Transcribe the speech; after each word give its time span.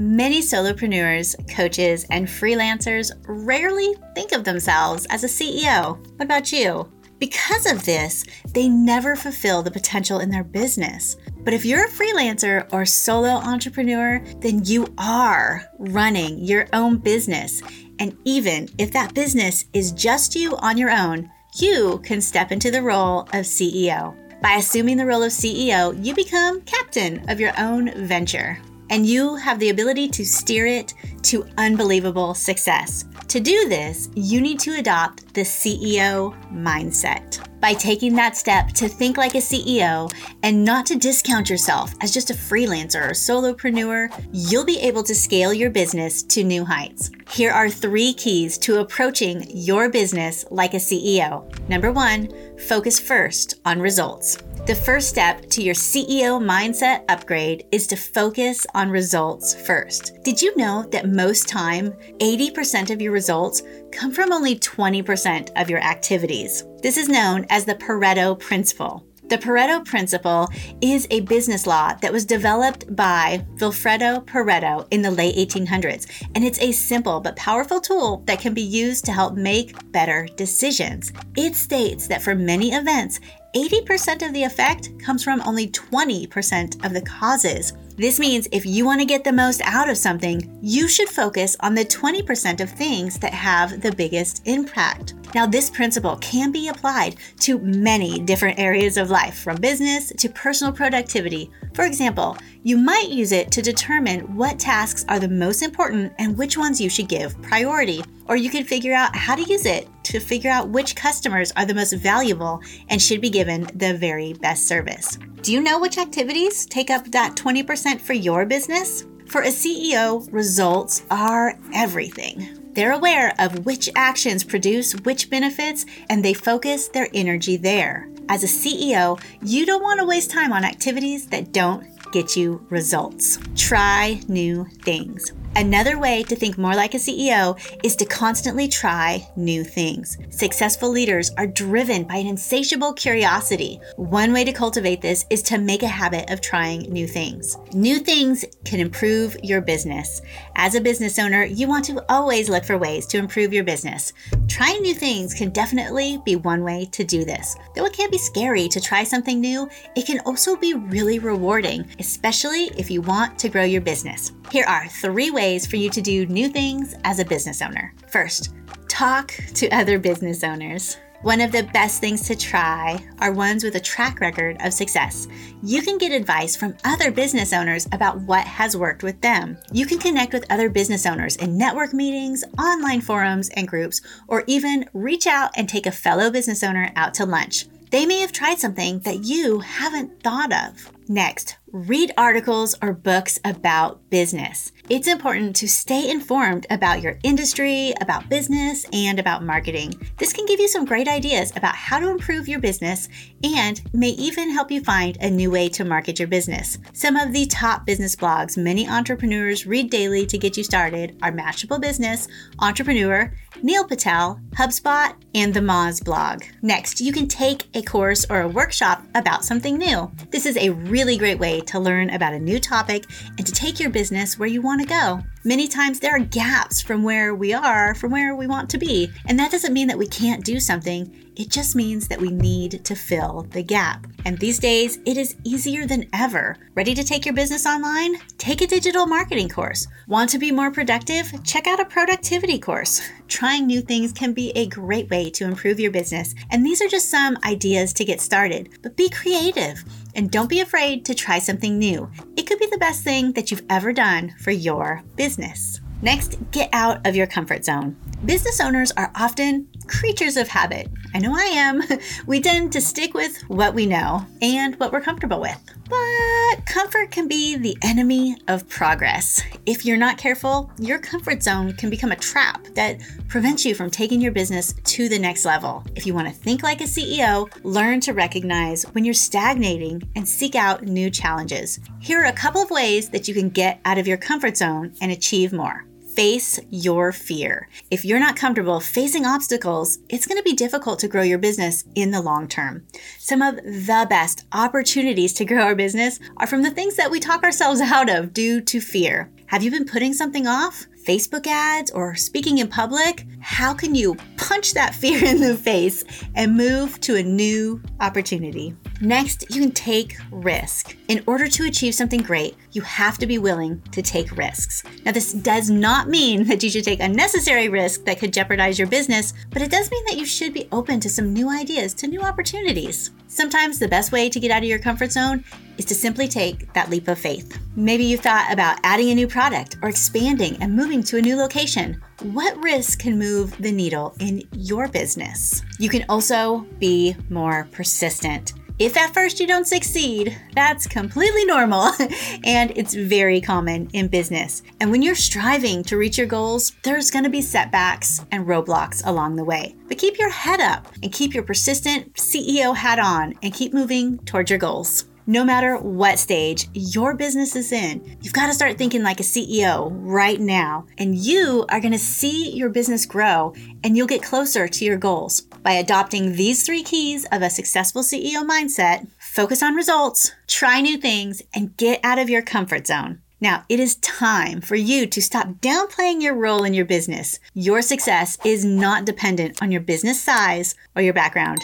Many 0.00 0.40
solopreneurs, 0.40 1.36
coaches, 1.54 2.06
and 2.10 2.26
freelancers 2.26 3.12
rarely 3.26 3.94
think 4.14 4.32
of 4.32 4.44
themselves 4.44 5.06
as 5.10 5.24
a 5.24 5.26
CEO. 5.26 5.98
What 6.16 6.24
about 6.24 6.50
you? 6.50 6.90
Because 7.18 7.70
of 7.70 7.84
this, 7.84 8.24
they 8.54 8.66
never 8.66 9.14
fulfill 9.14 9.62
the 9.62 9.70
potential 9.70 10.20
in 10.20 10.30
their 10.30 10.42
business. 10.42 11.18
But 11.44 11.52
if 11.52 11.66
you're 11.66 11.84
a 11.84 11.90
freelancer 11.90 12.66
or 12.72 12.86
solo 12.86 13.28
entrepreneur, 13.28 14.24
then 14.38 14.64
you 14.64 14.86
are 14.96 15.66
running 15.78 16.38
your 16.38 16.66
own 16.72 16.96
business. 16.96 17.60
And 17.98 18.16
even 18.24 18.70
if 18.78 18.92
that 18.92 19.12
business 19.12 19.66
is 19.74 19.92
just 19.92 20.34
you 20.34 20.56
on 20.56 20.78
your 20.78 20.90
own, 20.90 21.30
you 21.56 22.00
can 22.04 22.22
step 22.22 22.52
into 22.52 22.70
the 22.70 22.80
role 22.80 23.24
of 23.34 23.44
CEO. 23.44 24.16
By 24.40 24.52
assuming 24.52 24.96
the 24.96 25.04
role 25.04 25.24
of 25.24 25.32
CEO, 25.32 26.02
you 26.02 26.14
become 26.14 26.62
captain 26.62 27.28
of 27.28 27.38
your 27.38 27.52
own 27.58 27.92
venture 28.06 28.56
and 28.90 29.06
you 29.06 29.36
have 29.36 29.58
the 29.58 29.70
ability 29.70 30.08
to 30.08 30.24
steer 30.24 30.66
it 30.66 30.94
to 31.22 31.46
unbelievable 31.56 32.34
success. 32.34 33.06
To 33.28 33.40
do 33.40 33.68
this, 33.68 34.10
you 34.14 34.40
need 34.40 34.60
to 34.60 34.76
adopt 34.78 35.32
the 35.34 35.42
CEO 35.42 36.34
mindset. 36.52 37.49
By 37.60 37.74
taking 37.74 38.14
that 38.14 38.36
step 38.38 38.68
to 38.74 38.88
think 38.88 39.18
like 39.18 39.34
a 39.34 39.38
CEO 39.38 40.10
and 40.42 40.64
not 40.64 40.86
to 40.86 40.96
discount 40.96 41.50
yourself 41.50 41.94
as 42.00 42.12
just 42.12 42.30
a 42.30 42.34
freelancer 42.34 43.08
or 43.08 43.12
solopreneur, 43.12 44.08
you'll 44.32 44.64
be 44.64 44.80
able 44.80 45.02
to 45.02 45.14
scale 45.14 45.52
your 45.52 45.68
business 45.68 46.22
to 46.22 46.42
new 46.42 46.64
heights. 46.64 47.10
Here 47.30 47.52
are 47.52 47.68
three 47.68 48.14
keys 48.14 48.56
to 48.58 48.80
approaching 48.80 49.44
your 49.48 49.90
business 49.90 50.46
like 50.50 50.72
a 50.72 50.78
CEO. 50.78 51.44
Number 51.68 51.92
one, 51.92 52.30
focus 52.58 52.98
first 52.98 53.60
on 53.66 53.78
results. 53.78 54.38
The 54.66 54.74
first 54.74 55.08
step 55.08 55.48
to 55.50 55.62
your 55.62 55.74
CEO 55.74 56.40
mindset 56.40 57.04
upgrade 57.08 57.66
is 57.72 57.86
to 57.88 57.96
focus 57.96 58.66
on 58.74 58.90
results 58.90 59.54
first. 59.54 60.22
Did 60.22 60.40
you 60.40 60.54
know 60.56 60.86
that 60.92 61.08
most 61.08 61.48
time, 61.48 61.92
80% 62.20 62.90
of 62.90 63.00
your 63.02 63.12
results 63.12 63.62
come 63.90 64.12
from 64.12 64.32
only 64.32 64.56
20% 64.56 65.50
of 65.56 65.68
your 65.68 65.80
activities? 65.80 66.64
This 66.82 66.96
is 66.96 67.10
known 67.10 67.44
as 67.50 67.66
the 67.66 67.74
Pareto 67.74 68.38
Principle. 68.38 69.04
The 69.28 69.36
Pareto 69.36 69.84
Principle 69.84 70.48
is 70.80 71.06
a 71.10 71.20
business 71.20 71.66
law 71.66 71.92
that 72.00 72.12
was 72.12 72.24
developed 72.24 72.96
by 72.96 73.44
Vilfredo 73.56 74.24
Pareto 74.24 74.88
in 74.90 75.02
the 75.02 75.10
late 75.10 75.36
1800s, 75.36 76.06
and 76.34 76.42
it's 76.42 76.58
a 76.58 76.72
simple 76.72 77.20
but 77.20 77.36
powerful 77.36 77.80
tool 77.80 78.22
that 78.24 78.40
can 78.40 78.54
be 78.54 78.62
used 78.62 79.04
to 79.04 79.12
help 79.12 79.34
make 79.34 79.92
better 79.92 80.26
decisions. 80.36 81.12
It 81.36 81.54
states 81.54 82.06
that 82.08 82.22
for 82.22 82.34
many 82.34 82.72
events, 82.72 83.20
80% 83.54 84.26
of 84.26 84.32
the 84.32 84.44
effect 84.44 84.90
comes 84.98 85.22
from 85.22 85.42
only 85.42 85.68
20% 85.68 86.84
of 86.84 86.94
the 86.94 87.02
causes. 87.02 87.74
This 87.96 88.18
means 88.18 88.48
if 88.52 88.64
you 88.64 88.86
want 88.86 89.00
to 89.00 89.06
get 89.06 89.22
the 89.22 89.32
most 89.32 89.60
out 89.64 89.90
of 89.90 89.98
something, 89.98 90.58
you 90.62 90.88
should 90.88 91.08
focus 91.08 91.56
on 91.60 91.74
the 91.74 91.84
20% 91.84 92.60
of 92.60 92.70
things 92.70 93.18
that 93.18 93.34
have 93.34 93.82
the 93.82 93.92
biggest 93.92 94.42
impact. 94.46 95.14
Now, 95.34 95.46
this 95.46 95.70
principle 95.70 96.16
can 96.16 96.50
be 96.50 96.68
applied 96.68 97.16
to 97.40 97.58
many 97.58 98.18
different 98.18 98.58
areas 98.58 98.96
of 98.96 99.10
life, 99.10 99.38
from 99.38 99.56
business 99.56 100.12
to 100.18 100.28
personal 100.28 100.72
productivity. 100.72 101.50
For 101.74 101.84
example, 101.84 102.36
you 102.62 102.76
might 102.76 103.08
use 103.08 103.32
it 103.32 103.50
to 103.52 103.62
determine 103.62 104.36
what 104.36 104.58
tasks 104.58 105.04
are 105.08 105.18
the 105.18 105.28
most 105.28 105.62
important 105.62 106.12
and 106.18 106.36
which 106.36 106.58
ones 106.58 106.80
you 106.80 106.90
should 106.90 107.08
give 107.08 107.40
priority. 107.42 108.02
Or 108.26 108.36
you 108.36 108.50
could 108.50 108.66
figure 108.66 108.92
out 108.92 109.14
how 109.14 109.36
to 109.36 109.42
use 109.42 109.66
it 109.66 109.88
to 110.04 110.20
figure 110.20 110.50
out 110.50 110.68
which 110.68 110.96
customers 110.96 111.52
are 111.56 111.64
the 111.64 111.74
most 111.74 111.92
valuable 111.94 112.60
and 112.88 113.00
should 113.00 113.20
be 113.20 113.30
given 113.30 113.68
the 113.74 113.94
very 113.94 114.32
best 114.34 114.66
service. 114.66 115.16
Do 115.42 115.52
you 115.52 115.62
know 115.62 115.78
which 115.78 115.98
activities 115.98 116.66
take 116.66 116.90
up 116.90 117.10
that 117.12 117.36
20% 117.36 118.00
for 118.00 118.12
your 118.12 118.46
business? 118.46 119.06
For 119.26 119.42
a 119.42 119.48
CEO, 119.48 120.28
results 120.32 121.02
are 121.10 121.56
everything. 121.72 122.59
They're 122.72 122.92
aware 122.92 123.34
of 123.38 123.66
which 123.66 123.90
actions 123.96 124.44
produce 124.44 124.92
which 125.00 125.28
benefits 125.28 125.86
and 126.08 126.24
they 126.24 126.34
focus 126.34 126.88
their 126.88 127.08
energy 127.12 127.56
there. 127.56 128.08
As 128.28 128.44
a 128.44 128.46
CEO, 128.46 129.20
you 129.42 129.66
don't 129.66 129.82
want 129.82 129.98
to 129.98 130.06
waste 130.06 130.30
time 130.30 130.52
on 130.52 130.64
activities 130.64 131.26
that 131.28 131.52
don't 131.52 131.84
get 132.12 132.36
you 132.36 132.64
results. 132.70 133.38
Try 133.56 134.20
new 134.28 134.66
things. 134.82 135.32
Another 135.60 135.98
way 135.98 136.22
to 136.22 136.34
think 136.34 136.56
more 136.56 136.74
like 136.74 136.94
a 136.94 136.96
CEO 136.96 137.54
is 137.84 137.94
to 137.96 138.06
constantly 138.06 138.66
try 138.66 139.28
new 139.36 139.62
things. 139.62 140.16
Successful 140.30 140.88
leaders 140.88 141.30
are 141.36 141.46
driven 141.46 142.04
by 142.04 142.16
an 142.16 142.26
insatiable 142.26 142.94
curiosity. 142.94 143.78
One 143.96 144.32
way 144.32 144.42
to 144.44 144.54
cultivate 144.54 145.02
this 145.02 145.26
is 145.28 145.42
to 145.42 145.58
make 145.58 145.82
a 145.82 145.86
habit 145.86 146.30
of 146.30 146.40
trying 146.40 146.90
new 146.90 147.06
things. 147.06 147.58
New 147.74 147.98
things 147.98 148.42
can 148.64 148.80
improve 148.80 149.36
your 149.42 149.60
business. 149.60 150.22
As 150.56 150.76
a 150.76 150.80
business 150.80 151.18
owner, 151.18 151.44
you 151.44 151.68
want 151.68 151.84
to 151.84 152.02
always 152.08 152.48
look 152.48 152.64
for 152.64 152.78
ways 152.78 153.06
to 153.08 153.18
improve 153.18 153.52
your 153.52 153.64
business. 153.64 154.14
Trying 154.48 154.80
new 154.80 154.94
things 154.94 155.34
can 155.34 155.50
definitely 155.50 156.22
be 156.24 156.36
one 156.36 156.64
way 156.64 156.88
to 156.92 157.04
do 157.04 157.22
this. 157.22 157.54
Though 157.74 157.84
it 157.84 157.92
can 157.92 158.10
be 158.10 158.16
scary 158.16 158.66
to 158.68 158.80
try 158.80 159.04
something 159.04 159.38
new, 159.38 159.68
it 159.94 160.06
can 160.06 160.20
also 160.20 160.56
be 160.56 160.72
really 160.72 161.18
rewarding, 161.18 161.84
especially 161.98 162.70
if 162.78 162.90
you 162.90 163.02
want 163.02 163.38
to 163.40 163.50
grow 163.50 163.64
your 163.64 163.82
business. 163.82 164.32
Here 164.50 164.64
are 164.66 164.88
three 164.88 165.30
ways 165.30 165.49
for 165.58 165.76
you 165.76 165.90
to 165.90 166.00
do 166.00 166.26
new 166.26 166.48
things 166.48 166.94
as 167.04 167.18
a 167.18 167.24
business 167.24 167.60
owner. 167.62 167.92
First, 168.08 168.54
talk 168.88 169.32
to 169.54 169.68
other 169.70 169.98
business 169.98 170.44
owners. 170.44 170.96
One 171.22 171.42
of 171.42 171.52
the 171.52 171.64
best 171.74 172.00
things 172.00 172.22
to 172.28 172.34
try 172.34 173.04
are 173.18 173.32
ones 173.32 173.62
with 173.62 173.74
a 173.74 173.80
track 173.80 174.20
record 174.20 174.56
of 174.60 174.72
success. 174.72 175.28
You 175.62 175.82
can 175.82 175.98
get 175.98 176.12
advice 176.12 176.56
from 176.56 176.76
other 176.84 177.10
business 177.10 177.52
owners 177.52 177.86
about 177.92 178.20
what 178.22 178.46
has 178.46 178.76
worked 178.76 179.02
with 179.02 179.20
them. 179.20 179.58
You 179.70 179.84
can 179.84 179.98
connect 179.98 180.32
with 180.32 180.50
other 180.50 180.70
business 180.70 181.04
owners 181.04 181.36
in 181.36 181.58
network 181.58 181.92
meetings, 181.92 182.42
online 182.58 183.02
forums, 183.02 183.50
and 183.50 183.68
groups, 183.68 184.00
or 184.28 184.44
even 184.46 184.88
reach 184.94 185.26
out 185.26 185.50
and 185.56 185.68
take 185.68 185.86
a 185.86 185.92
fellow 185.92 186.30
business 186.30 186.62
owner 186.62 186.90
out 186.96 187.12
to 187.14 187.26
lunch. 187.26 187.66
They 187.90 188.06
may 188.06 188.20
have 188.20 188.32
tried 188.32 188.58
something 188.58 189.00
that 189.00 189.24
you 189.24 189.60
haven't 189.60 190.22
thought 190.22 190.52
of. 190.52 190.90
Next, 191.08 191.56
read 191.72 192.12
articles 192.18 192.74
or 192.82 192.92
books 192.92 193.38
about 193.44 194.10
business. 194.10 194.72
It's 194.88 195.06
important 195.06 195.54
to 195.56 195.68
stay 195.68 196.10
informed 196.10 196.66
about 196.68 197.00
your 197.00 197.18
industry, 197.22 197.94
about 198.00 198.28
business, 198.28 198.84
and 198.92 199.20
about 199.20 199.44
marketing. 199.44 199.94
This 200.18 200.32
can 200.32 200.46
give 200.46 200.58
you 200.58 200.66
some 200.66 200.84
great 200.84 201.06
ideas 201.06 201.52
about 201.54 201.76
how 201.76 202.00
to 202.00 202.10
improve 202.10 202.48
your 202.48 202.58
business 202.58 203.08
and 203.44 203.80
may 203.92 204.08
even 204.08 204.50
help 204.50 204.70
you 204.70 204.82
find 204.82 205.16
a 205.20 205.30
new 205.30 205.50
way 205.50 205.68
to 205.68 205.84
market 205.84 206.18
your 206.18 206.26
business. 206.26 206.76
Some 206.92 207.14
of 207.14 207.32
the 207.32 207.46
top 207.46 207.86
business 207.86 208.16
blogs 208.16 208.56
many 208.56 208.88
entrepreneurs 208.88 209.64
read 209.64 209.90
daily 209.90 210.26
to 210.26 210.38
get 210.38 210.56
you 210.56 210.64
started 210.64 211.16
are 211.22 211.30
Mashable 211.30 211.80
Business, 211.80 212.26
Entrepreneur, 212.58 213.32
Neil 213.62 213.84
Patel, 213.84 214.40
HubSpot, 214.56 215.14
and 215.34 215.54
the 215.54 215.60
Moz 215.60 216.02
blog. 216.02 216.42
Next, 216.62 217.00
you 217.00 217.12
can 217.12 217.28
take 217.28 217.68
a 217.74 217.82
course 217.82 218.26
or 218.28 218.40
a 218.40 218.48
workshop 218.48 219.04
about 219.14 219.44
something 219.44 219.76
new. 219.76 220.10
This 220.30 220.46
is 220.46 220.56
a 220.56 220.70
really 220.70 221.16
great 221.16 221.38
way 221.38 221.59
to 221.68 221.80
learn 221.80 222.10
about 222.10 222.34
a 222.34 222.38
new 222.38 222.58
topic 222.58 223.04
and 223.38 223.46
to 223.46 223.52
take 223.52 223.80
your 223.80 223.90
business 223.90 224.38
where 224.38 224.48
you 224.48 224.62
want 224.62 224.80
to 224.80 224.86
go. 224.86 225.20
Many 225.44 225.68
times 225.68 226.00
there 226.00 226.14
are 226.14 226.20
gaps 226.20 226.82
from 226.82 227.02
where 227.02 227.34
we 227.34 227.54
are 227.54 227.94
from 227.94 228.10
where 228.10 228.34
we 228.36 228.46
want 228.46 228.68
to 228.70 228.78
be. 228.78 229.10
And 229.26 229.38
that 229.38 229.50
doesn't 229.50 229.72
mean 229.72 229.88
that 229.88 229.96
we 229.96 230.06
can't 230.06 230.44
do 230.44 230.60
something, 230.60 231.30
it 231.36 231.48
just 231.48 231.74
means 231.74 232.08
that 232.08 232.20
we 232.20 232.30
need 232.30 232.84
to 232.84 232.94
fill 232.94 233.46
the 233.50 233.62
gap. 233.62 234.06
And 234.26 234.36
these 234.38 234.58
days, 234.58 234.98
it 235.06 235.16
is 235.16 235.36
easier 235.44 235.86
than 235.86 236.08
ever. 236.12 236.56
Ready 236.74 236.94
to 236.94 237.02
take 237.02 237.24
your 237.24 237.34
business 237.34 237.64
online? 237.64 238.16
Take 238.36 238.60
a 238.60 238.66
digital 238.66 239.06
marketing 239.06 239.48
course. 239.48 239.86
Want 240.06 240.28
to 240.30 240.38
be 240.38 240.52
more 240.52 240.70
productive? 240.70 241.32
Check 241.42 241.66
out 241.66 241.80
a 241.80 241.86
productivity 241.86 242.58
course. 242.58 243.00
Trying 243.28 243.66
new 243.66 243.80
things 243.80 244.12
can 244.12 244.34
be 244.34 244.50
a 244.50 244.66
great 244.66 245.08
way 245.08 245.30
to 245.30 245.44
improve 245.44 245.80
your 245.80 245.92
business. 245.92 246.34
And 246.50 246.66
these 246.66 246.82
are 246.82 246.88
just 246.88 247.08
some 247.08 247.38
ideas 247.44 247.94
to 247.94 248.04
get 248.04 248.20
started. 248.20 248.68
But 248.82 248.96
be 248.96 249.08
creative 249.08 249.82
and 250.14 250.30
don't 250.30 250.48
be 250.48 250.60
afraid 250.60 251.04
to 251.06 251.14
try 251.14 251.38
something 251.38 251.78
new. 251.78 252.10
It 252.36 252.46
could 252.46 252.58
be 252.58 252.66
the 252.66 252.78
best 252.78 253.02
thing 253.02 253.32
that 253.32 253.50
you've 253.50 253.64
ever 253.70 253.92
done 253.92 254.34
for 254.38 254.50
your 254.50 255.02
business. 255.16 255.80
Next, 256.02 256.38
get 256.50 256.70
out 256.72 257.06
of 257.06 257.14
your 257.14 257.26
comfort 257.26 257.64
zone. 257.64 257.96
Business 258.24 258.60
owners 258.60 258.92
are 258.98 259.10
often 259.14 259.66
creatures 259.86 260.36
of 260.36 260.46
habit. 260.46 260.88
I 261.14 261.18
know 261.20 261.34
I 261.34 261.44
am. 261.44 261.82
We 262.26 262.40
tend 262.40 262.72
to 262.74 262.80
stick 262.80 263.14
with 263.14 263.40
what 263.48 263.74
we 263.74 263.86
know 263.86 264.24
and 264.42 264.74
what 264.76 264.92
we're 264.92 265.00
comfortable 265.00 265.40
with. 265.40 265.58
But 265.88 266.66
comfort 266.66 267.10
can 267.10 267.28
be 267.28 267.56
the 267.56 267.76
enemy 267.82 268.36
of 268.46 268.68
progress. 268.68 269.42
If 269.64 269.84
you're 269.84 269.96
not 269.96 270.18
careful, 270.18 270.70
your 270.78 270.98
comfort 270.98 271.42
zone 271.42 271.72
can 271.72 271.88
become 271.88 272.12
a 272.12 272.16
trap 272.16 272.62
that 272.74 273.00
prevents 273.28 273.64
you 273.64 273.74
from 273.74 273.90
taking 273.90 274.20
your 274.20 274.32
business 274.32 274.74
to 274.84 275.08
the 275.08 275.18
next 275.18 275.46
level. 275.46 275.82
If 275.96 276.06
you 276.06 276.12
want 276.12 276.28
to 276.28 276.34
think 276.34 276.62
like 276.62 276.82
a 276.82 276.84
CEO, 276.84 277.50
learn 277.64 278.00
to 278.00 278.12
recognize 278.12 278.84
when 278.92 279.04
you're 279.04 279.14
stagnating 279.14 280.02
and 280.14 280.28
seek 280.28 280.54
out 280.54 280.82
new 280.82 281.10
challenges. 281.10 281.80
Here 282.00 282.22
are 282.22 282.26
a 282.26 282.32
couple 282.32 282.60
of 282.60 282.70
ways 282.70 283.08
that 283.10 283.28
you 283.28 283.34
can 283.34 283.48
get 283.48 283.80
out 283.86 283.98
of 283.98 284.06
your 284.06 284.18
comfort 284.18 284.58
zone 284.58 284.92
and 285.00 285.10
achieve 285.10 285.52
more 285.52 285.86
face 286.14 286.58
your 286.70 287.12
fear. 287.12 287.68
If 287.90 288.04
you're 288.04 288.20
not 288.20 288.36
comfortable 288.36 288.80
facing 288.80 289.24
obstacles, 289.24 289.98
it's 290.08 290.26
going 290.26 290.38
to 290.38 290.44
be 290.44 290.54
difficult 290.54 290.98
to 291.00 291.08
grow 291.08 291.22
your 291.22 291.38
business 291.38 291.84
in 291.94 292.10
the 292.10 292.20
long 292.20 292.48
term. 292.48 292.86
Some 293.18 293.42
of 293.42 293.56
the 293.56 294.06
best 294.08 294.44
opportunities 294.52 295.32
to 295.34 295.44
grow 295.44 295.62
our 295.62 295.74
business 295.74 296.18
are 296.36 296.46
from 296.46 296.62
the 296.62 296.70
things 296.70 296.96
that 296.96 297.10
we 297.10 297.20
talk 297.20 297.42
ourselves 297.42 297.80
out 297.80 298.10
of 298.10 298.32
due 298.32 298.60
to 298.60 298.80
fear. 298.80 299.30
Have 299.46 299.62
you 299.62 299.70
been 299.70 299.86
putting 299.86 300.12
something 300.12 300.46
off? 300.46 300.86
Facebook 301.04 301.46
ads 301.46 301.90
or 301.90 302.14
speaking 302.14 302.58
in 302.58 302.68
public? 302.68 303.26
How 303.40 303.72
can 303.72 303.94
you 303.94 304.16
punch 304.36 304.74
that 304.74 304.94
fear 305.02 305.24
in 305.24 305.40
the 305.40 305.56
face 305.56 306.04
and 306.34 306.56
move 306.56 307.00
to 307.00 307.16
a 307.16 307.22
new 307.22 307.82
opportunity? 308.00 308.74
Next, 309.00 309.46
you 309.54 309.62
can 309.62 309.70
take 309.70 310.16
risk. 310.30 310.96
In 311.08 311.22
order 311.26 311.48
to 311.48 311.66
achieve 311.66 311.94
something 311.94 312.22
great, 312.22 312.54
you 312.72 312.82
have 312.82 313.16
to 313.18 313.26
be 313.26 313.38
willing 313.38 313.80
to 313.92 314.02
take 314.02 314.36
risks. 314.36 314.82
Now, 315.04 315.12
this 315.12 315.32
does 315.32 315.70
not 315.70 316.08
mean 316.08 316.44
that 316.48 316.62
you 316.62 316.70
should 316.70 316.84
take 316.84 317.00
unnecessary 317.00 317.68
risk 317.68 318.04
that 318.04 318.18
could 318.18 318.32
jeopardize 318.32 318.78
your 318.78 318.88
business, 318.88 319.32
but 319.50 319.62
it 319.62 319.70
does 319.70 319.90
mean 319.90 320.04
that 320.06 320.18
you 320.18 320.26
should 320.26 320.52
be 320.52 320.68
open 320.70 321.00
to 321.00 321.08
some 321.08 321.32
new 321.32 321.48
ideas, 321.48 321.94
to 321.94 322.08
new 322.08 322.20
opportunities. 322.20 323.10
Sometimes 323.28 323.78
the 323.78 323.86
best 323.86 324.10
way 324.10 324.28
to 324.28 324.40
get 324.40 324.50
out 324.50 324.62
of 324.62 324.68
your 324.68 324.80
comfort 324.80 325.12
zone 325.12 325.44
is 325.78 325.84
to 325.84 325.94
simply 325.94 326.26
take 326.26 326.72
that 326.72 326.90
leap 326.90 327.06
of 327.06 327.18
faith. 327.18 327.58
Maybe 327.76 328.04
you 328.04 328.18
thought 328.18 328.52
about 328.52 328.80
adding 328.82 329.10
a 329.10 329.14
new 329.14 329.28
product 329.28 329.76
or 329.82 329.88
expanding 329.88 330.60
and 330.60 330.74
moving 330.74 330.89
to 330.90 331.18
a 331.18 331.22
new 331.22 331.36
location. 331.36 332.02
What 332.20 332.56
risk 332.56 332.98
can 332.98 333.16
move 333.16 333.56
the 333.62 333.70
needle 333.70 334.12
in 334.18 334.42
your 334.56 334.88
business? 334.88 335.62
You 335.78 335.88
can 335.88 336.04
also 336.08 336.66
be 336.80 337.14
more 337.28 337.68
persistent. 337.70 338.54
If 338.80 338.96
at 338.96 339.14
first 339.14 339.38
you 339.38 339.46
don't 339.46 339.68
succeed, 339.68 340.36
that's 340.54 340.88
completely 340.88 341.44
normal 341.44 341.92
and 342.44 342.72
it's 342.74 342.94
very 342.94 343.40
common 343.40 343.88
in 343.92 344.08
business. 344.08 344.62
And 344.80 344.90
when 344.90 345.00
you're 345.00 345.14
striving 345.14 345.84
to 345.84 345.96
reach 345.96 346.18
your 346.18 346.26
goals, 346.26 346.72
there's 346.82 347.10
going 347.10 347.24
to 347.24 347.30
be 347.30 347.40
setbacks 347.40 348.24
and 348.32 348.46
roadblocks 348.46 349.06
along 349.06 349.36
the 349.36 349.44
way. 349.44 349.76
But 349.86 349.98
keep 349.98 350.18
your 350.18 350.30
head 350.30 350.60
up 350.60 350.88
and 351.04 351.12
keep 351.12 351.34
your 351.34 351.44
persistent 351.44 352.14
CEO 352.14 352.74
hat 352.74 352.98
on 352.98 353.34
and 353.42 353.54
keep 353.54 353.72
moving 353.72 354.18
towards 354.24 354.50
your 354.50 354.58
goals. 354.58 355.04
No 355.30 355.44
matter 355.44 355.76
what 355.76 356.18
stage 356.18 356.68
your 356.72 357.14
business 357.14 357.54
is 357.54 357.70
in, 357.70 358.18
you've 358.20 358.32
got 358.32 358.48
to 358.48 358.52
start 358.52 358.76
thinking 358.76 359.04
like 359.04 359.20
a 359.20 359.22
CEO 359.22 359.88
right 359.92 360.40
now. 360.40 360.86
And 360.98 361.16
you 361.16 361.64
are 361.68 361.78
going 361.78 361.92
to 361.92 362.00
see 362.00 362.50
your 362.50 362.68
business 362.68 363.06
grow 363.06 363.54
and 363.84 363.96
you'll 363.96 364.08
get 364.08 364.24
closer 364.24 364.66
to 364.66 364.84
your 364.84 364.96
goals 364.96 365.42
by 365.62 365.74
adopting 365.74 366.32
these 366.32 366.66
three 366.66 366.82
keys 366.82 367.26
of 367.30 367.42
a 367.42 367.48
successful 367.48 368.02
CEO 368.02 368.44
mindset 368.44 369.06
focus 369.20 369.62
on 369.62 369.76
results, 369.76 370.32
try 370.48 370.80
new 370.80 370.98
things, 370.98 371.42
and 371.54 371.76
get 371.76 372.00
out 372.02 372.18
of 372.18 372.28
your 372.28 372.42
comfort 372.42 372.88
zone. 372.88 373.20
Now, 373.40 373.64
it 373.68 373.78
is 373.78 373.94
time 373.98 374.60
for 374.60 374.74
you 374.74 375.06
to 375.06 375.22
stop 375.22 375.46
downplaying 375.60 376.20
your 376.20 376.34
role 376.34 376.64
in 376.64 376.74
your 376.74 376.86
business. 376.86 377.38
Your 377.54 377.82
success 377.82 378.36
is 378.44 378.64
not 378.64 379.04
dependent 379.04 379.62
on 379.62 379.70
your 379.70 379.80
business 379.80 380.20
size 380.20 380.74
or 380.96 381.02
your 381.02 381.14
background, 381.14 381.60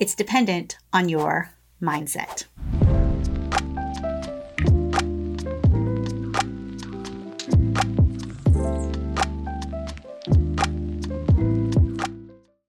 it's 0.00 0.14
dependent 0.14 0.78
on 0.94 1.10
your 1.10 1.50
mindset. 1.80 2.44